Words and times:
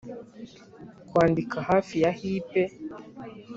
kwandika 1.09 1.57
hafi 1.69 1.95
ya 2.03 2.11
hipe 2.19 2.61